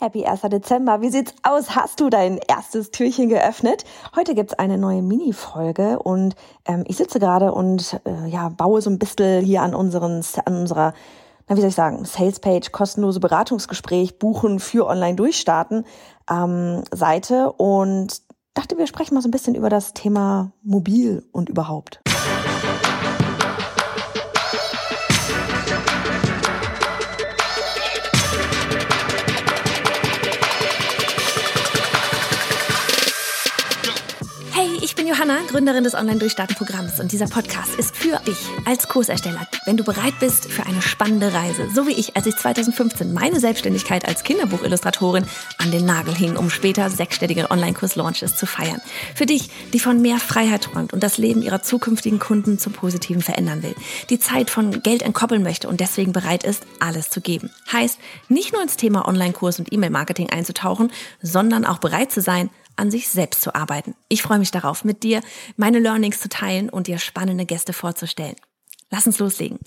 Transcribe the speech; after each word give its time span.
Happy 0.00 0.24
1. 0.24 0.40
Dezember. 0.48 1.02
Wie 1.02 1.10
sieht's 1.10 1.34
aus? 1.42 1.76
Hast 1.76 2.00
du 2.00 2.08
dein 2.08 2.38
erstes 2.38 2.90
Türchen 2.90 3.28
geöffnet? 3.28 3.84
Heute 4.16 4.34
gibt's 4.34 4.54
eine 4.54 4.78
neue 4.78 5.02
Mini-Folge 5.02 5.98
und 5.98 6.36
ähm, 6.64 6.84
ich 6.88 6.96
sitze 6.96 7.20
gerade 7.20 7.52
und 7.52 8.00
äh, 8.06 8.26
ja, 8.26 8.48
baue 8.48 8.80
so 8.80 8.88
ein 8.88 8.98
bisschen 8.98 9.44
hier 9.44 9.60
an, 9.60 9.74
unseren, 9.74 10.24
an 10.46 10.56
unserer, 10.56 10.94
na, 11.48 11.56
wie 11.56 11.60
soll 11.60 11.68
ich 11.68 11.74
sagen, 11.74 12.06
Salespage, 12.06 12.70
kostenlose 12.72 13.20
Beratungsgespräch 13.20 14.18
buchen 14.18 14.58
für 14.58 14.86
online 14.86 15.16
durchstarten 15.16 15.84
ähm, 16.30 16.82
Seite 16.90 17.52
und 17.52 18.22
dachte, 18.54 18.78
wir 18.78 18.86
sprechen 18.86 19.12
mal 19.12 19.20
so 19.20 19.28
ein 19.28 19.32
bisschen 19.32 19.54
über 19.54 19.68
das 19.68 19.92
Thema 19.92 20.52
Mobil 20.62 21.28
und 21.30 21.50
überhaupt. 21.50 22.00
Johanna, 35.10 35.40
Gründerin 35.48 35.82
des 35.82 35.94
Online-Durchstarten-Programms 35.94 37.00
und 37.00 37.10
dieser 37.10 37.26
Podcast 37.26 37.74
ist 37.74 37.96
für 37.96 38.20
dich 38.24 38.38
als 38.64 38.86
Kursersteller, 38.86 39.44
wenn 39.64 39.76
du 39.76 39.82
bereit 39.82 40.14
bist 40.20 40.48
für 40.48 40.64
eine 40.66 40.80
spannende 40.80 41.34
Reise, 41.34 41.68
so 41.74 41.88
wie 41.88 41.94
ich, 41.94 42.14
als 42.14 42.26
ich 42.26 42.36
2015 42.36 43.12
meine 43.12 43.40
Selbstständigkeit 43.40 44.06
als 44.06 44.22
Kinderbuchillustratorin 44.22 45.24
an 45.58 45.72
den 45.72 45.84
Nagel 45.84 46.14
hing, 46.14 46.36
um 46.36 46.48
später 46.48 46.88
sechsstellige 46.90 47.50
Online-Kurs-Launches 47.50 48.36
zu 48.36 48.46
feiern. 48.46 48.80
Für 49.16 49.26
dich, 49.26 49.50
die 49.72 49.80
von 49.80 50.00
mehr 50.00 50.18
Freiheit 50.18 50.62
träumt 50.62 50.92
und 50.92 51.02
das 51.02 51.18
Leben 51.18 51.42
ihrer 51.42 51.60
zukünftigen 51.60 52.20
Kunden 52.20 52.60
zum 52.60 52.72
Positiven 52.72 53.20
verändern 53.20 53.64
will, 53.64 53.74
die 54.10 54.20
Zeit 54.20 54.48
von 54.48 54.80
Geld 54.80 55.02
entkoppeln 55.02 55.42
möchte 55.42 55.68
und 55.68 55.80
deswegen 55.80 56.12
bereit 56.12 56.44
ist, 56.44 56.62
alles 56.78 57.10
zu 57.10 57.20
geben. 57.20 57.50
Heißt, 57.72 57.98
nicht 58.28 58.52
nur 58.52 58.62
ins 58.62 58.76
Thema 58.76 59.08
Online-Kurs 59.08 59.58
und 59.58 59.72
E-Mail-Marketing 59.72 60.30
einzutauchen, 60.30 60.92
sondern 61.20 61.64
auch 61.64 61.78
bereit 61.78 62.12
zu 62.12 62.20
sein, 62.20 62.48
an 62.80 62.90
sich 62.90 63.08
selbst 63.08 63.42
zu 63.42 63.54
arbeiten. 63.54 63.94
Ich 64.08 64.22
freue 64.22 64.38
mich 64.38 64.50
darauf, 64.50 64.84
mit 64.84 65.02
dir 65.02 65.20
meine 65.56 65.78
Learnings 65.78 66.20
zu 66.20 66.28
teilen 66.28 66.68
und 66.68 66.86
dir 66.86 66.98
spannende 66.98 67.46
Gäste 67.46 67.72
vorzustellen. 67.72 68.36
Lass 68.90 69.06
uns 69.06 69.18
loslegen. 69.18 69.58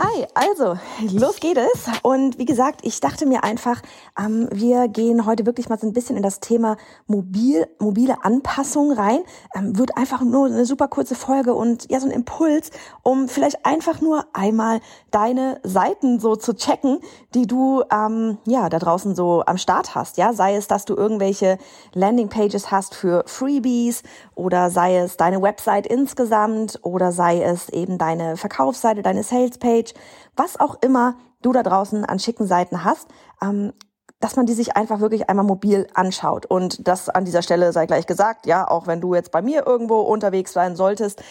Hi, 0.00 0.26
also 0.32 0.78
los 1.12 1.40
geht 1.40 1.56
es. 1.56 1.88
Und 2.02 2.38
wie 2.38 2.44
gesagt, 2.44 2.82
ich 2.84 3.00
dachte 3.00 3.26
mir 3.26 3.42
einfach, 3.42 3.82
ähm, 4.16 4.48
wir 4.52 4.86
gehen 4.86 5.26
heute 5.26 5.44
wirklich 5.44 5.68
mal 5.68 5.76
so 5.76 5.88
ein 5.88 5.92
bisschen 5.92 6.16
in 6.16 6.22
das 6.22 6.38
Thema 6.38 6.76
mobil, 7.08 7.66
mobile 7.80 8.22
Anpassung 8.22 8.92
rein. 8.92 9.24
Ähm, 9.56 9.76
wird 9.76 9.96
einfach 9.96 10.20
nur 10.20 10.46
eine 10.46 10.66
super 10.66 10.86
kurze 10.86 11.16
Folge 11.16 11.52
und 11.52 11.90
ja, 11.90 11.98
so 11.98 12.06
ein 12.06 12.12
Impuls, 12.12 12.70
um 13.02 13.26
vielleicht 13.26 13.66
einfach 13.66 14.00
nur 14.00 14.24
einmal 14.34 14.78
deine 15.10 15.60
Seiten 15.64 16.20
so 16.20 16.36
zu 16.36 16.54
checken, 16.54 17.00
die 17.34 17.48
du 17.48 17.82
ähm, 17.92 18.38
ja 18.46 18.68
da 18.68 18.78
draußen 18.78 19.16
so 19.16 19.42
am 19.46 19.58
Start 19.58 19.96
hast. 19.96 20.16
Ja, 20.16 20.32
sei 20.32 20.54
es, 20.54 20.68
dass 20.68 20.84
du 20.84 20.94
irgendwelche 20.94 21.58
Landingpages 21.92 22.70
hast 22.70 22.94
für 22.94 23.24
Freebies 23.26 24.04
oder 24.38 24.70
sei 24.70 24.96
es 24.96 25.16
deine 25.16 25.42
Website 25.42 25.86
insgesamt 25.86 26.78
oder 26.82 27.12
sei 27.12 27.42
es 27.42 27.68
eben 27.68 27.98
deine 27.98 28.36
Verkaufsseite, 28.36 29.02
deine 29.02 29.24
Salespage 29.24 29.94
was 30.36 30.58
auch 30.58 30.76
immer 30.80 31.16
du 31.42 31.52
da 31.52 31.62
draußen 31.62 32.04
an 32.04 32.18
schicken 32.18 32.46
Seiten 32.46 32.84
hast, 32.84 33.08
ähm, 33.42 33.72
dass 34.20 34.34
man 34.34 34.46
die 34.46 34.54
sich 34.54 34.76
einfach 34.76 35.00
wirklich 35.00 35.28
einmal 35.30 35.44
mobil 35.44 35.86
anschaut. 35.94 36.46
Und 36.46 36.88
das 36.88 37.08
an 37.08 37.24
dieser 37.24 37.42
Stelle 37.42 37.72
sei 37.72 37.86
gleich 37.86 38.06
gesagt, 38.06 38.46
ja, 38.46 38.68
auch 38.68 38.86
wenn 38.86 39.00
du 39.00 39.14
jetzt 39.14 39.30
bei 39.30 39.42
mir 39.42 39.66
irgendwo 39.66 40.00
unterwegs 40.00 40.52
sein 40.52 40.74
solltest, 40.74 41.22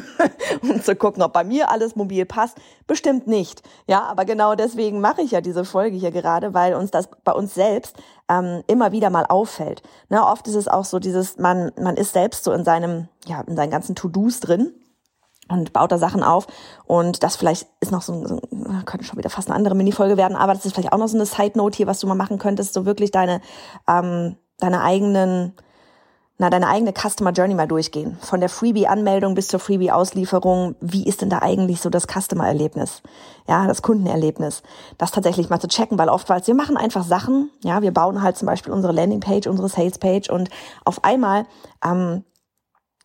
um 0.62 0.82
zu 0.82 0.96
gucken, 0.96 1.22
ob 1.22 1.32
bei 1.32 1.44
mir 1.44 1.70
alles 1.70 1.94
mobil 1.94 2.24
passt, 2.24 2.58
bestimmt 2.86 3.26
nicht. 3.26 3.62
Ja, 3.86 4.02
aber 4.02 4.24
genau 4.24 4.54
deswegen 4.56 5.00
mache 5.00 5.22
ich 5.22 5.30
ja 5.30 5.40
diese 5.40 5.64
Folge 5.64 5.96
hier 5.96 6.10
gerade, 6.10 6.54
weil 6.54 6.74
uns 6.74 6.90
das 6.90 7.08
bei 7.22 7.32
uns 7.32 7.54
selbst 7.54 7.96
ähm, 8.28 8.62
immer 8.66 8.90
wieder 8.90 9.10
mal 9.10 9.26
auffällt. 9.26 9.82
Ne, 10.08 10.24
oft 10.26 10.48
ist 10.48 10.56
es 10.56 10.66
auch 10.66 10.84
so 10.84 10.98
dieses, 10.98 11.38
man, 11.38 11.70
man 11.78 11.96
ist 11.96 12.14
selbst 12.14 12.44
so 12.44 12.52
in 12.52 12.64
seinem, 12.64 13.08
ja, 13.26 13.42
in 13.42 13.54
seinen 13.54 13.70
ganzen 13.70 13.94
To-Dos 13.94 14.40
drin 14.40 14.74
und 15.48 15.72
baut 15.72 15.92
da 15.92 15.98
Sachen 15.98 16.22
auf. 16.22 16.46
Und 16.86 17.22
das 17.22 17.36
vielleicht 17.36 17.66
ist 17.80 17.92
noch 17.92 18.02
so, 18.02 18.26
so 18.26 18.40
könnte 18.84 19.04
schon 19.04 19.18
wieder 19.18 19.30
fast 19.30 19.48
eine 19.48 19.56
andere 19.56 19.74
Minifolge 19.74 20.16
werden, 20.16 20.36
aber 20.36 20.54
das 20.54 20.64
ist 20.64 20.74
vielleicht 20.74 20.92
auch 20.92 20.98
noch 20.98 21.08
so 21.08 21.16
eine 21.16 21.26
Side-Note 21.26 21.76
hier, 21.76 21.86
was 21.86 22.00
du 22.00 22.06
mal 22.06 22.14
machen 22.14 22.38
könntest, 22.38 22.74
so 22.74 22.86
wirklich 22.86 23.10
deine, 23.10 23.40
ähm, 23.88 24.36
deine 24.58 24.82
eigenen, 24.82 25.54
na, 26.36 26.50
deine 26.50 26.66
eigene 26.66 26.92
Customer 26.92 27.30
Journey 27.30 27.54
mal 27.54 27.68
durchgehen. 27.68 28.18
Von 28.20 28.40
der 28.40 28.48
Freebie-Anmeldung 28.48 29.36
bis 29.36 29.46
zur 29.46 29.60
Freebie-Auslieferung. 29.60 30.74
Wie 30.80 31.06
ist 31.06 31.22
denn 31.22 31.30
da 31.30 31.42
eigentlich 31.42 31.80
so 31.80 31.90
das 31.90 32.08
Customer-Erlebnis? 32.08 33.02
Ja, 33.46 33.68
das 33.68 33.82
Kundenerlebnis. 33.82 34.64
Das 34.98 35.12
tatsächlich 35.12 35.48
mal 35.48 35.60
zu 35.60 35.68
checken, 35.68 35.96
weil 35.96 36.08
oftmals, 36.08 36.48
wir 36.48 36.56
machen 36.56 36.76
einfach 36.76 37.04
Sachen. 37.04 37.50
Ja, 37.62 37.82
wir 37.82 37.92
bauen 37.92 38.20
halt 38.20 38.36
zum 38.36 38.46
Beispiel 38.46 38.72
unsere 38.72 38.92
Landing-Page, 38.92 39.46
unsere 39.46 39.68
Sales-Page 39.68 40.28
und 40.30 40.50
auf 40.84 41.04
einmal, 41.04 41.46
ähm, 41.84 42.24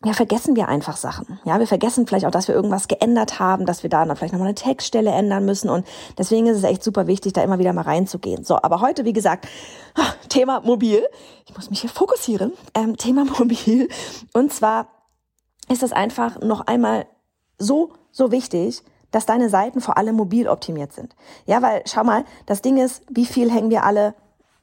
ja, 0.02 0.14
vergessen 0.14 0.56
wir 0.56 0.68
einfach 0.68 0.96
Sachen. 0.96 1.38
Ja, 1.44 1.58
wir 1.58 1.66
vergessen 1.66 2.06
vielleicht 2.06 2.24
auch, 2.24 2.30
dass 2.30 2.48
wir 2.48 2.54
irgendwas 2.54 2.88
geändert 2.88 3.38
haben, 3.38 3.66
dass 3.66 3.82
wir 3.82 3.90
da 3.90 4.02
dann 4.04 4.16
vielleicht 4.16 4.32
nochmal 4.32 4.48
eine 4.48 4.54
Textstelle 4.54 5.10
ändern 5.10 5.44
müssen. 5.44 5.68
Und 5.68 5.86
deswegen 6.16 6.46
ist 6.46 6.56
es 6.56 6.64
echt 6.64 6.82
super 6.82 7.06
wichtig, 7.06 7.34
da 7.34 7.42
immer 7.42 7.58
wieder 7.58 7.74
mal 7.74 7.82
reinzugehen. 7.82 8.42
So, 8.42 8.56
aber 8.56 8.80
heute, 8.80 9.04
wie 9.04 9.12
gesagt, 9.12 9.46
Thema 10.30 10.60
Mobil. 10.60 11.06
Ich 11.46 11.54
muss 11.54 11.68
mich 11.68 11.82
hier 11.82 11.90
fokussieren. 11.90 12.52
Ähm, 12.74 12.96
Thema 12.96 13.24
Mobil. 13.38 13.88
Und 14.32 14.54
zwar 14.54 14.86
ist 15.68 15.82
es 15.82 15.92
einfach 15.92 16.40
noch 16.40 16.62
einmal 16.62 17.06
so, 17.58 17.92
so 18.10 18.32
wichtig, 18.32 18.82
dass 19.10 19.26
deine 19.26 19.50
Seiten 19.50 19.82
vor 19.82 19.98
allem 19.98 20.16
mobil 20.16 20.48
optimiert 20.48 20.94
sind. 20.94 21.14
Ja, 21.44 21.60
weil 21.60 21.82
schau 21.84 22.04
mal, 22.04 22.24
das 22.46 22.62
Ding 22.62 22.78
ist, 22.78 23.02
wie 23.10 23.26
viel 23.26 23.50
hängen 23.50 23.68
wir 23.68 23.84
alle 23.84 24.14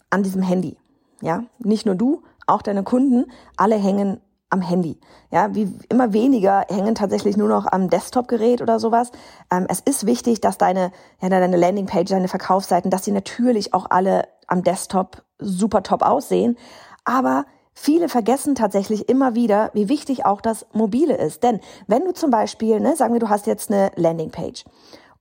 an 0.10 0.24
diesem 0.24 0.42
Handy? 0.42 0.78
Ja, 1.22 1.44
nicht 1.60 1.86
nur 1.86 1.96
du, 1.96 2.24
auch 2.48 2.64
deine 2.64 2.84
Kunden, 2.84 3.32
alle 3.56 3.76
hängen 3.76 4.22
am 4.50 4.62
Handy. 4.62 5.00
Ja, 5.30 5.54
wie 5.54 5.74
immer 5.90 6.14
weniger 6.14 6.66
hängen 6.70 6.96
tatsächlich 6.96 7.38
nur 7.38 7.50
noch 7.50 7.66
am 7.66 7.90
Desktop-Gerät 7.90 8.62
oder 8.62 8.80
sowas. 8.80 9.12
Ähm, 9.52 9.66
es 9.70 9.82
ist 9.82 10.06
wichtig, 10.06 10.42
dass 10.42 10.58
deine, 10.58 10.92
ja, 11.22 11.30
deine 11.30 11.58
Landingpage, 11.58 12.10
deine 12.10 12.28
Verkaufsseiten, 12.28 12.90
dass 12.90 13.04
sie 13.04 13.12
natürlich 13.12 13.74
auch 13.74 13.88
alle 13.90 14.28
am 14.48 14.64
Desktop 14.64 15.24
super 15.40 15.84
top 15.84 16.02
aussehen. 16.02 16.58
Aber 17.04 17.46
viele 17.74 18.10
vergessen 18.10 18.56
tatsächlich 18.56 19.10
immer 19.10 19.36
wieder, 19.36 19.70
wie 19.74 19.90
wichtig 19.90 20.26
auch 20.26 20.42
das 20.42 20.66
Mobile 20.74 21.16
ist. 21.16 21.44
Denn 21.44 21.60
wenn 21.88 22.06
du 22.06 22.14
zum 22.14 22.32
Beispiel, 22.32 22.80
ne, 22.80 22.96
sagen 22.96 23.14
wir, 23.14 23.20
du 23.20 23.30
hast 23.30 23.48
jetzt 23.48 23.72
eine 23.72 23.92
Landingpage 23.96 24.64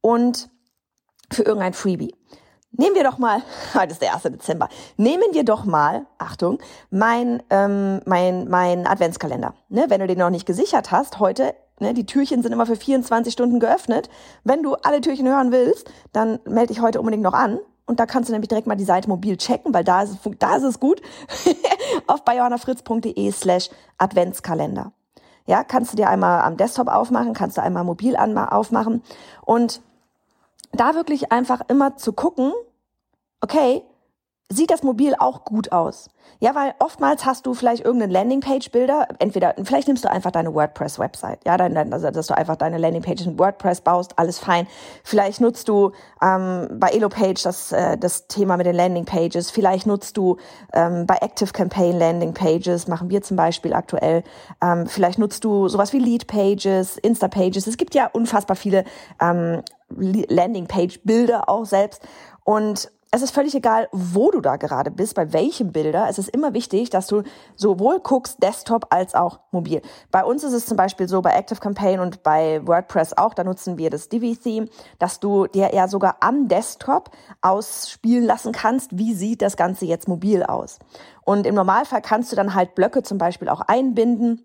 und 0.00 0.48
für 1.32 1.42
irgendein 1.42 1.74
Freebie 1.74 2.14
Nehmen 2.72 2.94
wir 2.94 3.04
doch 3.04 3.18
mal, 3.18 3.42
heute 3.74 3.92
ist 3.92 4.02
der 4.02 4.14
1. 4.14 4.22
Dezember, 4.24 4.68
nehmen 4.96 5.32
wir 5.32 5.44
doch 5.44 5.64
mal, 5.64 6.06
Achtung, 6.18 6.58
mein, 6.90 7.42
ähm, 7.50 8.00
mein, 8.04 8.48
mein 8.48 8.86
Adventskalender. 8.86 9.54
Ne, 9.68 9.86
wenn 9.88 10.00
du 10.00 10.06
den 10.06 10.18
noch 10.18 10.30
nicht 10.30 10.46
gesichert 10.46 10.90
hast, 10.90 11.18
heute, 11.18 11.54
ne, 11.80 11.94
die 11.94 12.06
Türchen 12.06 12.42
sind 12.42 12.52
immer 12.52 12.66
für 12.66 12.76
24 12.76 13.32
Stunden 13.32 13.60
geöffnet. 13.60 14.10
Wenn 14.44 14.62
du 14.62 14.74
alle 14.74 15.00
Türchen 15.00 15.26
hören 15.26 15.52
willst, 15.52 15.90
dann 16.12 16.38
melde 16.44 16.74
dich 16.74 16.82
heute 16.82 17.00
unbedingt 17.00 17.22
noch 17.22 17.34
an. 17.34 17.58
Und 17.86 18.00
da 18.00 18.06
kannst 18.06 18.28
du 18.28 18.32
nämlich 18.32 18.48
direkt 18.48 18.66
mal 18.66 18.74
die 18.74 18.84
Seite 18.84 19.08
mobil 19.08 19.36
checken, 19.36 19.72
weil 19.72 19.84
da 19.84 20.02
ist 20.02 20.18
da 20.40 20.56
ist 20.56 20.64
es 20.64 20.80
gut. 20.80 21.00
Auf 22.08 22.24
bayjohannafritz.de 22.24 23.30
slash 23.30 23.70
Adventskalender. 23.96 24.92
Ja, 25.46 25.62
kannst 25.62 25.92
du 25.92 25.96
dir 25.96 26.10
einmal 26.10 26.42
am 26.42 26.56
Desktop 26.56 26.88
aufmachen, 26.88 27.32
kannst 27.32 27.56
du 27.56 27.62
einmal 27.62 27.84
mobil 27.84 28.16
aufmachen. 28.16 29.02
Und 29.44 29.80
da 30.72 30.94
wirklich 30.94 31.32
einfach 31.32 31.62
immer 31.68 31.96
zu 31.96 32.12
gucken, 32.12 32.52
okay, 33.40 33.82
sieht 34.48 34.70
das 34.70 34.82
Mobil 34.82 35.14
auch 35.18 35.44
gut 35.44 35.72
aus? 35.72 36.08
Ja, 36.38 36.54
weil 36.54 36.74
oftmals 36.78 37.24
hast 37.24 37.46
du 37.46 37.54
vielleicht 37.54 37.84
irgendeinen 37.84 38.12
Landingpage-Bilder, 38.12 39.08
entweder, 39.18 39.54
vielleicht 39.62 39.88
nimmst 39.88 40.04
du 40.04 40.10
einfach 40.10 40.30
deine 40.30 40.54
WordPress-Website, 40.54 41.40
ja, 41.46 41.56
dann, 41.56 41.92
also, 41.92 42.10
dass 42.10 42.26
du 42.26 42.36
einfach 42.36 42.56
deine 42.56 42.78
Landingpage 42.78 43.26
in 43.26 43.38
WordPress 43.38 43.80
baust, 43.80 44.18
alles 44.18 44.38
fein. 44.38 44.66
Vielleicht 45.02 45.40
nutzt 45.40 45.68
du 45.68 45.92
ähm, 46.22 46.68
bei 46.74 46.88
Elopage 46.88 47.42
das, 47.42 47.72
äh, 47.72 47.96
das 47.96 48.28
Thema 48.28 48.56
mit 48.56 48.66
den 48.66 48.76
Landingpages, 48.76 49.50
vielleicht 49.50 49.86
nutzt 49.86 50.16
du 50.16 50.36
ähm, 50.72 51.06
bei 51.06 51.16
Active 51.16 51.52
Campaign 51.52 51.98
Landingpages, 51.98 52.86
machen 52.86 53.08
wir 53.08 53.22
zum 53.22 53.36
Beispiel 53.36 53.72
aktuell, 53.72 54.22
ähm, 54.62 54.86
vielleicht 54.86 55.18
nutzt 55.18 55.44
du 55.44 55.68
sowas 55.68 55.92
wie 55.92 55.98
Lead-Pages, 55.98 56.98
Insta-Pages, 56.98 57.66
es 57.66 57.78
gibt 57.78 57.94
ja 57.94 58.10
unfassbar 58.12 58.56
viele 58.56 58.84
ähm, 59.20 59.62
Landingpage-Bilder 59.88 61.48
auch 61.48 61.64
selbst 61.64 62.02
und 62.44 62.90
es 63.12 63.22
ist 63.22 63.30
völlig 63.30 63.54
egal, 63.54 63.88
wo 63.92 64.30
du 64.30 64.40
da 64.40 64.56
gerade 64.56 64.90
bist, 64.90 65.14
bei 65.14 65.32
welchem 65.32 65.72
Bilder. 65.72 66.06
Es 66.08 66.18
ist 66.18 66.28
immer 66.28 66.54
wichtig, 66.54 66.90
dass 66.90 67.06
du 67.06 67.22
sowohl 67.54 68.00
guckst, 68.00 68.42
Desktop 68.42 68.88
als 68.90 69.14
auch 69.14 69.40
mobil. 69.52 69.80
Bei 70.10 70.24
uns 70.24 70.42
ist 70.42 70.52
es 70.52 70.66
zum 70.66 70.76
Beispiel 70.76 71.08
so 71.08 71.22
bei 71.22 71.30
Active 71.30 71.60
Campaign 71.60 72.00
und 72.00 72.22
bei 72.22 72.60
WordPress 72.66 73.16
auch, 73.16 73.32
da 73.32 73.44
nutzen 73.44 73.78
wir 73.78 73.90
das 73.90 74.08
Divi-Theme, 74.08 74.68
dass 74.98 75.20
du 75.20 75.46
dir 75.46 75.72
ja 75.72 75.86
sogar 75.88 76.16
am 76.20 76.48
Desktop 76.48 77.10
ausspielen 77.42 78.24
lassen 78.24 78.52
kannst, 78.52 78.98
wie 78.98 79.14
sieht 79.14 79.40
das 79.40 79.56
Ganze 79.56 79.86
jetzt 79.86 80.08
mobil 80.08 80.42
aus. 80.42 80.78
Und 81.22 81.46
im 81.46 81.54
Normalfall 81.54 82.02
kannst 82.02 82.32
du 82.32 82.36
dann 82.36 82.54
halt 82.54 82.74
Blöcke 82.74 83.02
zum 83.02 83.18
Beispiel 83.18 83.48
auch 83.48 83.60
einbinden 83.60 84.44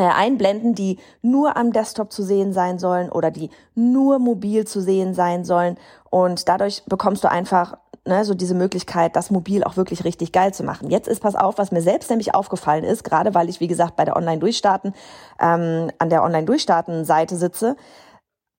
einblenden, 0.00 0.74
die 0.74 0.98
nur 1.20 1.56
am 1.56 1.72
Desktop 1.72 2.12
zu 2.12 2.22
sehen 2.22 2.52
sein 2.52 2.78
sollen 2.78 3.10
oder 3.10 3.30
die 3.30 3.50
nur 3.74 4.18
mobil 4.18 4.66
zu 4.66 4.80
sehen 4.80 5.14
sein 5.14 5.44
sollen. 5.44 5.76
Und 6.10 6.48
dadurch 6.48 6.82
bekommst 6.86 7.24
du 7.24 7.30
einfach 7.30 7.76
ne, 8.06 8.24
so 8.24 8.34
diese 8.34 8.54
Möglichkeit, 8.54 9.16
das 9.16 9.30
mobil 9.30 9.64
auch 9.64 9.76
wirklich 9.76 10.04
richtig 10.04 10.32
geil 10.32 10.54
zu 10.54 10.64
machen. 10.64 10.90
Jetzt 10.90 11.08
ist, 11.08 11.20
pass 11.20 11.34
auf, 11.34 11.58
was 11.58 11.72
mir 11.72 11.82
selbst 11.82 12.10
nämlich 12.10 12.34
aufgefallen 12.34 12.84
ist, 12.84 13.04
gerade 13.04 13.34
weil 13.34 13.48
ich, 13.48 13.60
wie 13.60 13.68
gesagt, 13.68 13.96
bei 13.96 14.04
der 14.04 14.16
Online-Durchstarten, 14.16 14.94
ähm, 15.40 15.90
an 15.98 16.10
der 16.10 16.22
Online-Durchstarten-Seite 16.22 17.36
sitze, 17.36 17.76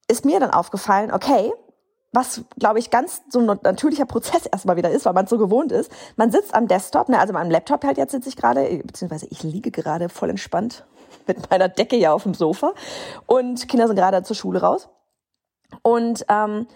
ist 0.07 0.25
mir 0.25 0.39
dann 0.39 0.51
aufgefallen, 0.51 1.11
okay, 1.11 1.51
was, 2.15 2.41
glaube 2.59 2.77
ich, 2.77 2.91
ganz 2.91 3.23
so 3.29 3.39
ein 3.39 3.59
natürlicher 3.63 4.05
Prozess 4.05 4.45
erstmal 4.51 4.77
wieder 4.77 4.91
ist, 4.91 5.05
weil 5.05 5.13
man 5.13 5.27
so 5.27 5.37
gewohnt 5.37 5.71
ist. 5.71 5.91
Man 6.15 6.31
sitzt 6.31 6.53
am 6.53 6.67
Desktop, 6.67 7.09
ne, 7.09 7.19
also 7.19 7.33
am 7.33 7.49
Laptop 7.49 7.83
halt 7.83 7.97
jetzt 7.97 8.11
sitze 8.11 8.29
ich 8.29 8.35
gerade, 8.35 8.81
beziehungsweise 8.83 9.27
ich 9.29 9.43
liege 9.43 9.71
gerade 9.71 10.09
voll 10.09 10.29
entspannt 10.29 10.85
mit 11.27 11.49
meiner 11.49 11.69
Decke 11.69 11.95
ja 11.95 12.13
auf 12.13 12.23
dem 12.23 12.33
Sofa 12.33 12.73
und 13.25 13.67
Kinder 13.67 13.87
sind 13.87 13.95
gerade 13.95 14.23
zur 14.23 14.35
Schule 14.35 14.61
raus. 14.61 14.89
Und 15.81 16.25
ähm, 16.29 16.67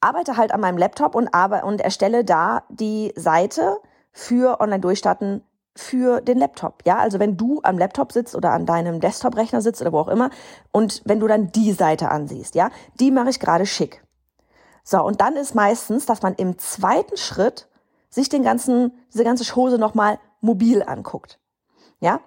arbeite 0.00 0.36
halt 0.36 0.52
an 0.52 0.60
meinem 0.60 0.78
Laptop 0.78 1.14
und, 1.14 1.28
und 1.28 1.80
erstelle 1.80 2.24
da 2.24 2.62
die 2.70 3.12
Seite 3.16 3.78
für 4.12 4.60
Online-Durchstarten 4.60 5.42
für 5.76 6.20
den 6.20 6.38
Laptop. 6.38 6.82
Ja, 6.84 6.98
also 6.98 7.20
wenn 7.20 7.36
du 7.36 7.60
am 7.62 7.78
Laptop 7.78 8.12
sitzt 8.12 8.34
oder 8.34 8.50
an 8.52 8.66
deinem 8.66 9.00
Desktop-Rechner 9.00 9.60
sitzt 9.60 9.80
oder 9.80 9.92
wo 9.92 9.98
auch 10.00 10.08
immer 10.08 10.30
und 10.72 11.02
wenn 11.04 11.20
du 11.20 11.28
dann 11.28 11.52
die 11.52 11.72
Seite 11.72 12.10
ansiehst, 12.10 12.56
ja, 12.56 12.70
die 12.98 13.10
mache 13.10 13.30
ich 13.30 13.38
gerade 13.38 13.64
schick. 13.64 14.04
So, 14.82 15.02
und 15.04 15.20
dann 15.20 15.36
ist 15.36 15.54
meistens, 15.54 16.06
dass 16.06 16.22
man 16.22 16.34
im 16.34 16.58
zweiten 16.58 17.16
Schritt 17.16 17.68
sich 18.10 18.28
den 18.28 18.42
ganzen, 18.42 18.92
diese 19.12 19.22
ganze 19.22 19.44
Chose 19.44 19.78
nochmal 19.78 20.18
mobil 20.40 20.82
anguckt. 20.82 21.38
Ja, 22.00 22.20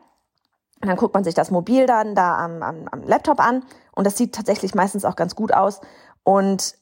und 0.81 0.87
dann 0.87 0.97
guckt 0.97 1.13
man 1.13 1.23
sich 1.23 1.35
das 1.35 1.51
mobil 1.51 1.85
dann 1.85 2.15
da 2.15 2.37
am, 2.37 2.63
am, 2.63 2.87
am 2.91 3.03
Laptop 3.03 3.39
an 3.39 3.63
und 3.95 4.05
das 4.05 4.17
sieht 4.17 4.33
tatsächlich 4.33 4.73
meistens 4.73 5.05
auch 5.05 5.15
ganz 5.15 5.35
gut 5.35 5.53
aus. 5.53 5.81
Und 6.23 6.75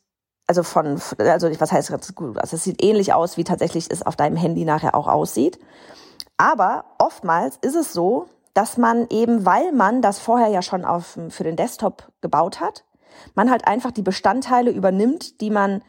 also 0.48 0.64
von, 0.64 1.00
also 1.18 1.50
was 1.60 1.72
heißt 1.72 1.92
ganz 1.92 2.16
gut, 2.16 2.38
also 2.40 2.56
es 2.56 2.64
sieht 2.64 2.84
ähnlich 2.84 3.14
aus, 3.14 3.38
wie 3.38 3.44
tatsächlich 3.44 3.88
es 3.90 4.06
auf 4.06 4.16
deinem 4.16 4.36
Handy 4.36 4.66
nachher 4.66 4.96
auch 4.96 5.08
aussieht. 5.08 5.60
Aber 6.38 6.86
oftmals 6.98 7.58
ist 7.62 7.76
es 7.76 7.94
so, 7.94 8.28
dass 8.54 8.78
man 8.78 9.08
eben, 9.10 9.46
weil 9.46 9.72
man 9.74 10.02
das 10.02 10.20
vorher 10.20 10.48
ja 10.48 10.62
schon 10.62 10.86
auf, 10.86 11.20
für 11.30 11.44
den 11.44 11.56
Desktop 11.56 12.12
gebaut 12.22 12.60
hat, 12.60 12.86
man 13.36 13.52
halt 13.52 13.68
einfach 13.68 13.92
die 13.92 14.02
Bestandteile 14.02 14.72
übernimmt, 14.72 15.42
die 15.42 15.50
man 15.50 15.84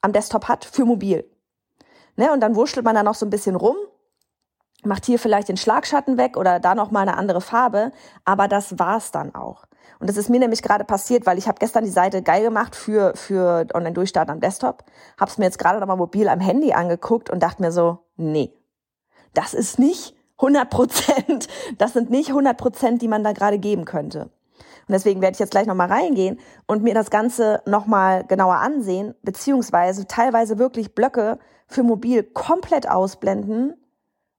am 0.00 0.12
Desktop 0.12 0.46
hat, 0.46 0.64
für 0.64 0.84
mobil. 0.84 1.28
Ne, 2.16 2.32
und 2.32 2.40
dann 2.40 2.54
wurschtelt 2.54 2.84
man 2.84 2.94
da 2.94 3.02
noch 3.02 3.14
so 3.14 3.26
ein 3.26 3.30
bisschen 3.30 3.56
rum 3.56 3.76
macht 4.84 5.04
hier 5.04 5.18
vielleicht 5.18 5.48
den 5.48 5.56
Schlagschatten 5.56 6.18
weg 6.18 6.36
oder 6.36 6.60
da 6.60 6.74
noch 6.74 6.90
mal 6.90 7.02
eine 7.02 7.16
andere 7.16 7.40
Farbe, 7.40 7.92
aber 8.24 8.48
das 8.48 8.78
war's 8.78 9.10
dann 9.10 9.34
auch. 9.34 9.64
Und 10.00 10.08
das 10.08 10.16
ist 10.16 10.30
mir 10.30 10.38
nämlich 10.38 10.62
gerade 10.62 10.84
passiert, 10.84 11.26
weil 11.26 11.38
ich 11.38 11.48
habe 11.48 11.58
gestern 11.58 11.84
die 11.84 11.90
Seite 11.90 12.22
geil 12.22 12.42
gemacht 12.42 12.76
für 12.76 13.12
für 13.16 13.66
Online 13.74 13.94
Durchstarten 13.94 14.32
am 14.32 14.40
Desktop, 14.40 14.84
habe 15.18 15.30
es 15.30 15.38
mir 15.38 15.46
jetzt 15.46 15.58
gerade 15.58 15.80
noch 15.80 15.86
mal 15.86 15.96
mobil 15.96 16.28
am 16.28 16.40
Handy 16.40 16.72
angeguckt 16.72 17.30
und 17.30 17.42
dachte 17.42 17.62
mir 17.62 17.72
so, 17.72 17.98
nee. 18.16 18.52
Das 19.34 19.54
ist 19.54 19.78
nicht 19.78 20.14
100 20.38 20.70
Prozent, 20.70 21.48
das 21.78 21.92
sind 21.94 22.10
nicht 22.10 22.28
100 22.28 22.56
Prozent, 22.56 23.02
die 23.02 23.08
man 23.08 23.24
da 23.24 23.32
gerade 23.32 23.58
geben 23.58 23.84
könnte. 23.84 24.30
Und 24.88 24.94
deswegen 24.94 25.20
werde 25.20 25.34
ich 25.34 25.38
jetzt 25.38 25.50
gleich 25.50 25.66
nochmal 25.66 25.88
reingehen 25.88 26.38
und 26.66 26.82
mir 26.82 26.94
das 26.94 27.10
Ganze 27.10 27.60
nochmal 27.66 28.24
genauer 28.24 28.56
ansehen, 28.56 29.14
beziehungsweise 29.22 30.06
teilweise 30.06 30.58
wirklich 30.58 30.94
Blöcke 30.94 31.38
für 31.66 31.82
mobil 31.82 32.22
komplett 32.22 32.88
ausblenden 32.88 33.74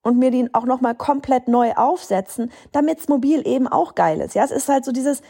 und 0.02 0.18
mir 0.18 0.32
den 0.32 0.54
auch 0.54 0.66
nochmal 0.66 0.96
komplett 0.96 1.48
neu 1.48 1.74
aufsetzen, 1.74 2.52
damit's 2.72 3.08
mobil 3.08 3.46
eben 3.46 3.68
auch 3.68 3.96
geil 3.96 4.22
ist. 4.22 4.36
Ja, 4.36 4.44
es 4.44 4.52
ist 4.52 4.70
halt 4.70 4.86
so 4.86 4.92
dieses, 4.92 5.22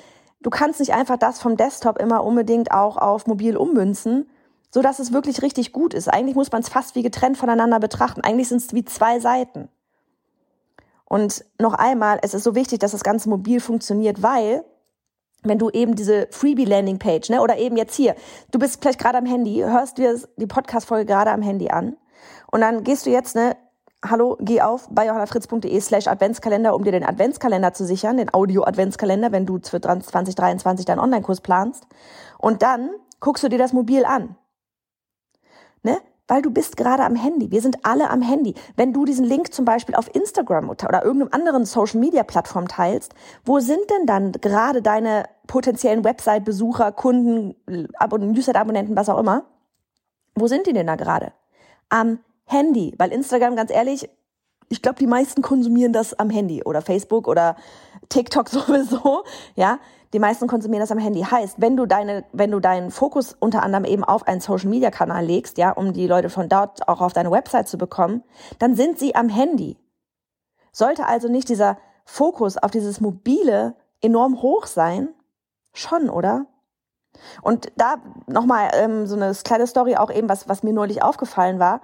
du 0.42 0.50
kannst 0.50 0.80
nicht 0.80 0.94
einfach 0.94 1.18
das 1.18 1.40
vom 1.40 1.58
Desktop 1.58 2.00
immer 2.00 2.24
unbedingt 2.24 2.72
auch 2.72 2.98
auf 2.98 3.28
mobil 3.28 3.58
ummünzen, 3.58 4.30
so 4.72 4.82
dass 4.82 5.00
es 5.00 5.14
wirklich 5.14 5.42
richtig 5.42 5.74
gut 5.74 5.94
ist. 5.94 6.08
Eigentlich 6.08 6.36
muss 6.36 6.52
man 6.52 6.62
es 6.62 6.70
fast 6.70 6.96
wie 6.96 7.02
getrennt 7.02 7.38
voneinander 7.38 7.80
betrachten. 7.80 8.22
Eigentlich 8.22 8.50
sind 8.50 8.62
es 8.62 8.74
wie 8.74 8.86
zwei 8.86 9.20
Seiten. 9.20 9.70
Und 11.06 11.44
noch 11.60 11.74
einmal, 11.74 12.20
es 12.22 12.36
ist 12.36 12.44
so 12.44 12.54
wichtig, 12.54 12.80
dass 12.80 12.92
das 12.92 13.04
Ganze 13.04 13.30
mobil 13.30 13.60
funktioniert, 13.60 14.22
weil 14.22 14.64
wenn 15.42 15.58
du 15.58 15.70
eben 15.72 15.96
diese 15.96 16.28
Freebie 16.32 16.66
Landing 16.66 17.00
Page, 17.00 17.30
ne, 17.30 17.42
oder 17.42 17.58
eben 17.58 17.78
jetzt 17.78 17.96
hier, 17.96 18.16
du 18.52 18.60
bist 18.60 18.82
vielleicht 18.82 19.00
gerade 19.00 19.18
am 19.18 19.26
Handy, 19.26 19.56
hörst 19.56 19.98
dir 19.98 20.20
die 20.38 20.48
Podcast 20.48 20.86
Folge 20.86 21.06
gerade 21.06 21.32
am 21.32 21.42
Handy 21.42 21.70
an 21.70 21.98
und 22.52 22.62
dann 22.62 22.84
gehst 22.84 23.06
du 23.06 23.10
jetzt, 23.10 23.36
ne, 23.36 23.56
hallo, 24.06 24.38
geh 24.40 24.62
auf 24.62 24.88
bei 24.92 25.06
johannafritz.de 25.06 25.80
slash 25.82 26.08
Adventskalender, 26.08 26.76
um 26.76 26.84
dir 26.84 26.92
den 26.92 27.04
Adventskalender 27.04 27.74
zu 27.74 27.86
sichern, 27.86 28.18
den 28.18 28.34
Audio-Adventskalender, 28.34 29.32
wenn 29.32 29.46
du 29.46 29.60
für 29.62 29.82
2023 29.82 30.86
deinen 30.86 31.00
Online-Kurs 31.00 31.42
planst. 31.42 31.86
Und 32.38 32.62
dann 32.62 32.92
guckst 33.20 33.44
du 33.44 33.50
dir 33.50 33.60
das 33.60 33.74
mobil 33.74 34.06
an. 34.06 34.36
Ne? 35.84 35.98
Weil 36.28 36.42
du 36.42 36.52
bist 36.52 36.78
gerade 36.78 37.04
am 37.04 37.16
Handy. 37.16 37.52
Wir 37.52 37.62
sind 37.62 37.78
alle 37.84 38.10
am 38.10 38.22
Handy. 38.22 38.54
Wenn 38.76 38.94
du 38.94 39.04
diesen 39.04 39.26
Link 39.26 39.54
zum 39.54 39.66
Beispiel 39.66 39.96
auf 39.96 40.14
Instagram 40.14 40.70
oder 40.70 41.04
irgendeinem 41.04 41.34
anderen 41.34 41.66
Social-Media-Plattform 41.66 42.68
teilst, 42.68 43.14
wo 43.44 43.60
sind 43.60 43.90
denn 43.90 44.06
dann 44.06 44.32
gerade 44.34 44.82
deine 44.82 45.26
potenziellen 45.48 46.04
Website-Besucher, 46.04 46.92
Kunden, 46.92 47.56
Newsletter-Abonnenten, 47.68 48.96
was 48.96 49.10
auch 49.10 49.20
immer? 49.20 49.46
Wo 50.36 50.48
sind 50.48 50.68
die 50.68 50.74
denn 50.74 50.88
da 50.88 50.96
gerade? 50.96 51.34
Am 51.90 52.20
Handy, 52.50 52.96
weil 52.98 53.12
Instagram, 53.12 53.56
ganz 53.56 53.72
ehrlich, 53.72 54.10
ich 54.70 54.82
glaube, 54.82 54.98
die 54.98 55.08
meisten 55.08 55.44
konsumieren 55.44 55.94
das 55.94 56.16
am 56.16 56.32
Handy 56.32 56.64
oder 56.64 56.82
Facebook 56.82 57.28
oder 57.28 57.56
TikTok 58.10 58.50
sowieso, 58.50 59.24
ja. 59.56 59.80
Die 60.12 60.20
meisten 60.20 60.48
konsumieren 60.48 60.82
das 60.82 60.92
am 60.92 60.98
Handy. 60.98 61.22
Heißt, 61.22 61.62
wenn 61.62 61.78
du 61.78 61.86
deine, 61.86 62.26
wenn 62.34 62.50
du 62.50 62.60
deinen 62.60 62.90
Fokus 62.90 63.36
unter 63.40 63.62
anderem 63.62 63.86
eben 63.86 64.04
auf 64.04 64.28
einen 64.28 64.42
Social 64.42 64.68
Media 64.68 64.90
Kanal 64.90 65.24
legst, 65.24 65.60
ja, 65.60 65.70
um 65.70 65.94
die 65.94 66.08
Leute 66.08 66.32
von 66.32 66.50
dort 66.50 66.88
auch 66.88 67.02
auf 67.02 67.14
deine 67.14 67.30
Website 67.30 67.68
zu 67.68 67.78
bekommen, 67.78 68.24
dann 68.58 68.74
sind 68.74 68.98
sie 68.98 69.14
am 69.14 69.30
Handy. 69.30 69.78
Sollte 70.72 71.06
also 71.06 71.28
nicht 71.28 71.50
dieser 71.50 71.78
Fokus 72.06 72.58
auf 72.58 72.72
dieses 72.72 73.00
mobile 73.00 73.76
enorm 74.02 74.42
hoch 74.42 74.66
sein? 74.66 75.10
Schon, 75.74 76.10
oder? 76.10 76.48
Und 77.44 77.72
da 77.76 77.98
nochmal 78.26 78.72
ähm, 78.74 79.06
so 79.06 79.16
eine 79.16 79.32
kleine 79.44 79.68
Story 79.68 79.96
auch 79.96 80.10
eben, 80.10 80.28
was, 80.28 80.50
was 80.50 80.64
mir 80.64 80.74
neulich 80.74 81.04
aufgefallen 81.04 81.60
war 81.60 81.82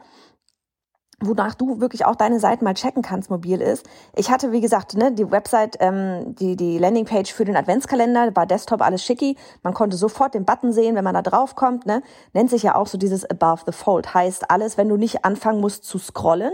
wonach 1.22 1.56
du 1.56 1.80
wirklich 1.80 2.06
auch 2.06 2.16
deine 2.16 2.40
Seiten 2.40 2.66
mal 2.66 2.74
checken 2.74 3.02
kannst, 3.02 3.30
mobil 3.30 3.62
ist. 3.62 3.86
Ich 4.16 4.30
hatte, 4.30 4.52
wie 4.52 4.62
gesagt, 4.62 4.96
ne, 4.96 5.12
die 5.12 5.32
Website, 5.32 5.78
ähm, 5.80 6.36
die, 6.36 6.56
die 6.56 6.78
Landingpage 6.78 7.32
für 7.32 7.46
den 7.46 7.56
Adventskalender, 7.56 8.36
war 8.36 8.46
Desktop 8.46 8.82
alles 8.82 9.04
schicki. 9.04 9.38
Man 9.64 9.74
konnte 9.74 9.98
sofort 9.98 10.34
den 10.34 10.46
Button 10.46 10.74
sehen, 10.74 10.96
wenn 10.96 11.04
man 11.04 11.14
da 11.14 11.22
drauf 11.22 11.56
kommt. 11.56 11.86
Ne? 11.86 12.02
Nennt 12.34 12.50
sich 12.50 12.64
ja 12.64 12.76
auch 12.76 12.88
so 12.88 12.98
dieses 12.98 13.30
Above 13.30 13.64
the 13.66 13.72
Fold. 13.72 14.14
Heißt 14.14 14.52
alles, 14.52 14.78
wenn 14.78 14.90
du 14.90 14.98
nicht 14.98 15.26
anfangen 15.26 15.62
musst 15.62 15.86
zu 15.86 15.98
scrollen, 15.98 16.54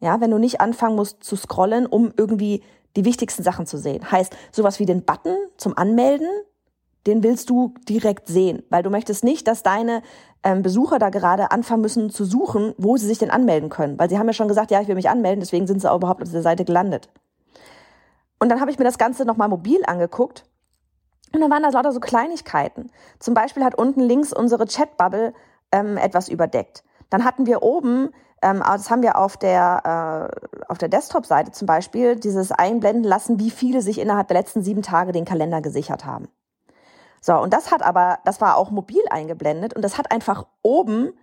ja, 0.00 0.20
wenn 0.20 0.30
du 0.30 0.38
nicht 0.38 0.60
anfangen 0.60 0.96
musst 0.96 1.24
zu 1.24 1.36
scrollen, 1.36 1.86
um 1.86 2.12
irgendwie 2.16 2.62
die 2.96 3.04
wichtigsten 3.04 3.42
Sachen 3.42 3.66
zu 3.66 3.78
sehen. 3.78 4.10
Heißt 4.10 4.36
sowas 4.52 4.78
wie 4.78 4.86
den 4.86 5.04
Button 5.04 5.36
zum 5.56 5.76
Anmelden, 5.76 6.28
den 7.06 7.22
willst 7.22 7.50
du 7.50 7.74
direkt 7.88 8.28
sehen, 8.28 8.62
weil 8.70 8.82
du 8.82 8.90
möchtest 8.90 9.24
nicht, 9.24 9.46
dass 9.46 9.62
deine 9.62 10.02
ähm, 10.44 10.62
Besucher 10.62 10.98
da 10.98 11.08
gerade 11.08 11.50
anfangen 11.50 11.82
müssen 11.82 12.10
zu 12.10 12.24
suchen, 12.24 12.74
wo 12.76 12.96
sie 12.96 13.06
sich 13.06 13.18
denn 13.18 13.30
anmelden 13.30 13.70
können. 13.70 13.98
Weil 13.98 14.10
sie 14.10 14.18
haben 14.18 14.26
ja 14.26 14.34
schon 14.34 14.48
gesagt, 14.48 14.70
ja, 14.70 14.80
ich 14.80 14.88
will 14.88 14.94
mich 14.94 15.08
anmelden, 15.08 15.40
deswegen 15.40 15.66
sind 15.66 15.80
sie 15.80 15.90
auch 15.90 15.96
überhaupt 15.96 16.22
auf 16.22 16.28
dieser 16.28 16.42
Seite 16.42 16.64
gelandet. 16.64 17.08
Und 18.38 18.50
dann 18.50 18.60
habe 18.60 18.70
ich 18.70 18.78
mir 18.78 18.84
das 18.84 18.98
Ganze 18.98 19.24
nochmal 19.24 19.48
mobil 19.48 19.80
angeguckt. 19.86 20.44
Und 21.32 21.40
dann 21.40 21.50
waren 21.50 21.62
da 21.62 21.70
lauter 21.70 21.92
so 21.92 22.00
Kleinigkeiten. 22.00 22.90
Zum 23.18 23.34
Beispiel 23.34 23.64
hat 23.64 23.74
unten 23.74 24.00
links 24.00 24.32
unsere 24.32 24.66
Chatbubble 24.66 25.32
ähm, 25.72 25.96
etwas 25.96 26.28
überdeckt. 26.28 26.84
Dann 27.10 27.24
hatten 27.24 27.46
wir 27.46 27.62
oben, 27.62 28.10
ähm, 28.42 28.62
das 28.64 28.90
haben 28.90 29.02
wir 29.02 29.18
auf 29.18 29.36
der, 29.36 30.30
äh, 30.60 30.64
auf 30.68 30.78
der 30.78 30.88
Desktop-Seite 30.88 31.52
zum 31.52 31.66
Beispiel, 31.66 32.16
dieses 32.16 32.52
einblenden 32.52 33.04
lassen, 33.04 33.40
wie 33.40 33.50
viele 33.50 33.80
sich 33.80 33.98
innerhalb 33.98 34.28
der 34.28 34.36
letzten 34.36 34.62
sieben 34.62 34.82
Tage 34.82 35.12
den 35.12 35.24
Kalender 35.24 35.60
gesichert 35.62 36.04
haben. 36.04 36.28
So, 37.24 37.32
und 37.38 37.54
das 37.54 37.70
hat 37.70 37.82
aber, 37.82 38.18
das 38.26 38.42
war 38.42 38.58
auch 38.58 38.70
mobil 38.70 39.00
eingeblendet 39.08 39.72
und 39.72 39.80
das 39.80 39.96
hat 39.96 40.12
einfach 40.12 40.46
oben 40.60 41.14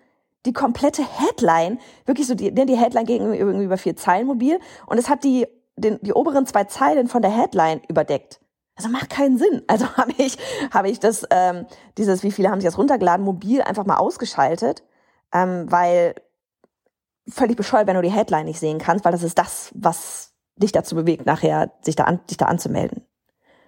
die 0.47 0.51
komplette 0.51 1.03
Headline, 1.03 1.77
wirklich 2.07 2.25
so 2.25 2.33
die, 2.33 2.51
ne, 2.51 2.65
die 2.65 2.75
Headline 2.75 3.05
gegen 3.05 3.31
irgendwie 3.35 3.65
über 3.65 3.77
vier 3.77 3.95
Zeilen 3.95 4.25
mobil 4.25 4.59
und 4.87 4.97
es 4.97 5.09
hat 5.09 5.23
die, 5.23 5.45
den, 5.75 5.99
die 6.01 6.13
oberen 6.13 6.47
zwei 6.47 6.63
Zeilen 6.63 7.07
von 7.07 7.21
der 7.21 7.29
Headline 7.29 7.81
überdeckt. 7.87 8.41
Also 8.75 8.89
macht 8.89 9.11
keinen 9.11 9.37
Sinn. 9.37 9.61
Also 9.67 9.95
habe 9.95 10.11
ich, 10.17 10.39
habe 10.73 10.89
ich 10.89 10.99
das, 10.99 11.23
ähm, 11.29 11.67
dieses, 11.99 12.23
wie 12.23 12.31
viele 12.31 12.49
haben 12.49 12.61
sich 12.61 12.67
das 12.67 12.79
runtergeladen, 12.79 13.23
mobil 13.23 13.61
einfach 13.61 13.85
mal 13.85 13.97
ausgeschaltet, 13.97 14.81
ähm, 15.31 15.71
weil 15.71 16.15
völlig 17.29 17.57
bescheuert, 17.57 17.85
wenn 17.85 17.95
du 17.95 18.01
die 18.01 18.09
Headline 18.09 18.45
nicht 18.45 18.59
sehen 18.59 18.79
kannst, 18.79 19.05
weil 19.05 19.11
das 19.11 19.21
ist 19.21 19.37
das, 19.37 19.71
was 19.75 20.33
dich 20.55 20.71
dazu 20.71 20.95
bewegt, 20.95 21.27
nachher 21.27 21.73
sich 21.83 21.95
da, 21.95 22.05
an, 22.05 22.21
dich 22.27 22.37
da 22.37 22.45
anzumelden. 22.45 23.05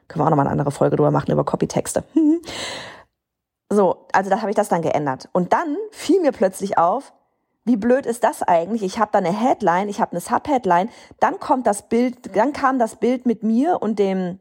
Können 0.08 0.22
wir 0.22 0.26
auch 0.26 0.30
nochmal 0.30 0.48
eine 0.48 0.52
andere 0.52 0.72
Folge 0.72 0.96
drüber 0.96 1.12
machen, 1.12 1.32
über 1.32 1.44
Copytexte. 1.44 2.04
so, 3.70 4.06
also 4.12 4.30
da 4.30 4.42
habe 4.42 4.50
ich 4.52 4.56
das 4.56 4.70
dann 4.70 4.82
geändert. 4.82 5.30
Und 5.34 5.54
dann 5.54 5.78
fiel 5.92 6.22
mir 6.22 6.32
plötzlich 6.32 6.78
auf, 6.78 7.14
wie 7.66 7.78
blöd 7.78 8.06
ist 8.06 8.24
das 8.24 8.44
eigentlich? 8.44 8.84
Ich 8.84 9.00
habe 9.00 9.12
da 9.14 9.20
eine 9.20 9.32
Headline, 9.32 9.88
ich 9.88 10.02
habe 10.02 10.12
eine 10.12 10.20
Subheadline, 10.20 10.90
dann 11.20 11.40
kommt 11.40 11.66
das 11.66 11.88
Bild, 11.88 12.36
dann 12.36 12.52
kam 12.52 12.78
das 12.78 12.98
Bild 12.98 13.26
mit 13.26 13.44
mir 13.44 13.82
und 13.82 14.00
dem 14.00 14.40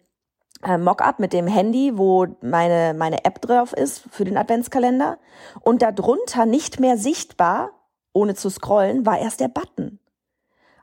äh, 0.63 0.77
Mockup 0.77 1.19
mit 1.19 1.33
dem 1.33 1.47
Handy, 1.47 1.97
wo 1.97 2.27
meine 2.41 2.95
meine 2.95 3.25
App 3.25 3.41
drauf 3.41 3.73
ist 3.73 4.05
für 4.11 4.25
den 4.25 4.37
Adventskalender 4.37 5.19
und 5.61 5.83
darunter 5.83 6.47
nicht 6.47 6.81
mehr 6.81 6.97
sichtbar, 6.99 7.71
ohne 8.13 8.35
zu 8.35 8.51
scrollen, 8.51 9.07
war 9.07 9.19
erst 9.19 9.41
der 9.41 9.49
Button. 9.49 9.99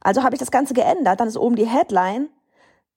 Also 0.01 0.23
habe 0.23 0.35
ich 0.35 0.39
das 0.39 0.51
Ganze 0.51 0.73
geändert, 0.73 1.19
dann 1.19 1.27
ist 1.27 1.37
oben 1.37 1.55
die 1.55 1.67
Headline, 1.67 2.29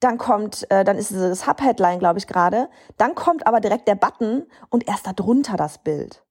dann 0.03 0.17
kommt, 0.17 0.69
äh, 0.69 0.83
dann 0.83 0.97
ist 0.97 1.11
das 1.11 1.41
Subheadline, 1.41 1.99
glaube 1.99 2.19
ich 2.19 2.27
gerade, 2.27 2.69
dann 2.97 3.15
kommt 3.15 3.47
aber 3.47 3.59
direkt 3.59 3.87
der 3.87 3.95
Button 3.95 4.43
und 4.69 4.87
erst 4.87 5.07
darunter 5.07 5.57
das 5.57 5.77
Bild. 5.77 6.23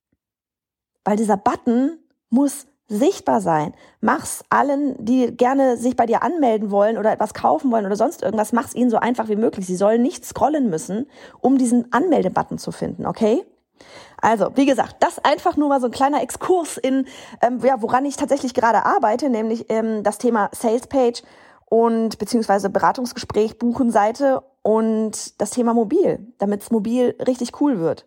Weil 1.04 1.16
dieser 1.16 1.36
Button 1.36 1.98
muss 2.30 2.66
sichtbar 2.88 3.40
sein. 3.40 3.72
Mach's 4.00 4.44
allen, 4.50 5.02
die 5.02 5.34
gerne 5.34 5.76
sich 5.76 5.96
bei 5.96 6.06
dir 6.06 6.22
anmelden 6.22 6.70
wollen 6.70 6.98
oder 6.98 7.10
etwas 7.10 7.32
kaufen 7.32 7.70
wollen 7.70 7.86
oder 7.86 7.96
sonst 7.96 8.22
irgendwas, 8.22 8.52
mach's 8.52 8.74
ihnen 8.74 8.90
so 8.90 8.98
einfach 8.98 9.28
wie 9.28 9.36
möglich. 9.36 9.66
Sie 9.66 9.76
sollen 9.76 10.02
nicht 10.02 10.24
scrollen 10.26 10.68
müssen, 10.68 11.06
um 11.40 11.56
diesen 11.56 11.90
Anmeldebutton 11.92 12.58
zu 12.58 12.70
finden, 12.70 13.06
okay? 13.06 13.44
Also, 14.20 14.50
wie 14.54 14.66
gesagt, 14.66 14.96
das 15.00 15.18
einfach 15.18 15.56
nur 15.56 15.68
mal 15.68 15.80
so 15.80 15.86
ein 15.86 15.92
kleiner 15.92 16.22
Exkurs 16.22 16.76
in, 16.76 17.06
ähm, 17.40 17.58
ja, 17.64 17.82
woran 17.82 18.04
ich 18.04 18.16
tatsächlich 18.16 18.54
gerade 18.54 18.84
arbeite, 18.84 19.30
nämlich 19.30 19.66
ähm, 19.68 20.02
das 20.02 20.18
Thema 20.18 20.50
Sales 20.52 20.86
Page 20.86 21.22
und 21.72 22.18
beziehungsweise 22.18 22.68
Beratungsgespräch, 22.68 23.58
Buchenseite 23.58 24.42
und 24.60 25.40
das 25.40 25.52
Thema 25.52 25.72
Mobil, 25.72 26.18
damit 26.36 26.60
es 26.60 26.70
mobil 26.70 27.16
richtig 27.26 27.62
cool 27.62 27.80
wird. 27.80 28.06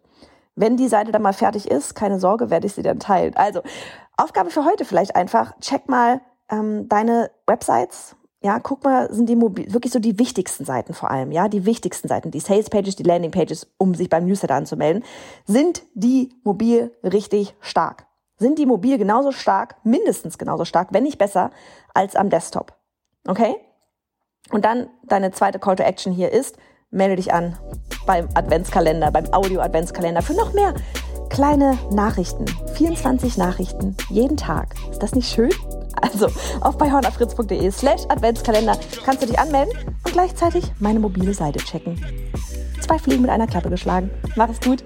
Wenn 0.53 0.77
die 0.77 0.87
Seite 0.87 1.11
dann 1.11 1.23
mal 1.23 1.33
fertig 1.33 1.71
ist, 1.71 1.95
keine 1.95 2.19
Sorge, 2.19 2.51
werde 2.51 2.67
ich 2.67 2.73
sie 2.73 2.83
dann 2.83 2.99
teilen. 2.99 3.35
Also, 3.35 3.61
Aufgabe 4.17 4.51
für 4.51 4.65
heute 4.65 4.85
vielleicht 4.85 5.15
einfach, 5.15 5.59
check 5.61 5.89
mal 5.89 6.21
ähm, 6.51 6.87
deine 6.89 7.31
Websites. 7.47 8.15
Ja, 8.43 8.59
guck 8.59 8.83
mal, 8.83 9.11
sind 9.11 9.29
die 9.29 9.35
mobil, 9.35 9.73
wirklich 9.73 9.91
so 9.91 9.97
die 9.97 10.19
wichtigsten 10.19 10.63
Seiten 10.63 10.93
vor 10.93 11.09
allem, 11.09 11.31
ja, 11.31 11.47
die 11.47 11.65
wichtigsten 11.65 12.07
Seiten, 12.07 12.29
die 12.29 12.41
Sales 12.41 12.69
Pages, 12.69 12.95
die 12.95 13.01
Landing 13.01 13.31
Pages, 13.31 13.65
um 13.79 13.95
sich 13.95 14.09
beim 14.09 14.27
Newsletter 14.27 14.53
anzumelden, 14.53 15.03
sind 15.45 15.81
die 15.95 16.29
mobil 16.43 16.95
richtig 17.03 17.55
stark. 17.61 18.05
Sind 18.37 18.59
die 18.59 18.67
mobil 18.67 18.99
genauso 18.99 19.31
stark, 19.31 19.77
mindestens 19.83 20.37
genauso 20.37 20.65
stark, 20.65 20.89
wenn 20.91 21.01
nicht 21.01 21.17
besser, 21.17 21.49
als 21.95 22.15
am 22.15 22.29
Desktop. 22.29 22.75
Okay? 23.27 23.55
Und 24.51 24.65
dann 24.65 24.87
deine 25.03 25.31
zweite 25.31 25.59
Call 25.59 25.75
to 25.75 25.83
Action 25.83 26.13
hier 26.13 26.31
ist, 26.31 26.57
melde 26.91 27.15
dich 27.15 27.33
an 27.33 27.57
beim 28.05 28.29
Adventskalender, 28.35 29.11
beim 29.11 29.33
Audio-Adventskalender 29.33 30.21
für 30.21 30.33
noch 30.33 30.53
mehr 30.53 30.73
kleine 31.29 31.77
Nachrichten. 31.91 32.45
24 32.75 33.37
Nachrichten 33.37 33.97
jeden 34.09 34.37
Tag. 34.37 34.75
Ist 34.91 35.01
das 35.01 35.15
nicht 35.15 35.29
schön? 35.29 35.51
Also 36.01 36.27
auf 36.61 36.77
beihornafritz.de 36.77 37.71
slash 37.71 38.03
Adventskalender 38.09 38.77
kannst 39.03 39.23
du 39.23 39.27
dich 39.27 39.39
anmelden 39.39 39.73
und 40.03 40.13
gleichzeitig 40.13 40.71
meine 40.79 40.99
mobile 40.99 41.33
Seite 41.33 41.59
checken. 41.59 41.99
Zwei 42.81 42.99
Fliegen 42.99 43.21
mit 43.21 43.31
einer 43.31 43.47
Klappe 43.47 43.69
geschlagen. 43.69 44.11
Mach 44.35 44.49
es 44.49 44.59
gut. 44.59 44.83